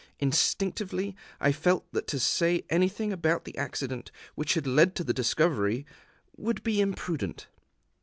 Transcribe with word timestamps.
Instinctively 0.17 1.15
I 1.39 1.51
felt 1.51 1.85
that 1.93 2.07
to 2.07 2.17
say 2.17 2.65
anything 2.71 3.13
about 3.13 3.45
the 3.45 3.55
accident, 3.55 4.09
which 4.33 4.55
had 4.55 4.65
led 4.65 4.95
to 4.95 5.03
the 5.03 5.13
discovery, 5.13 5.85
would 6.35 6.63
be 6.63 6.81
imprudent. 6.81 7.45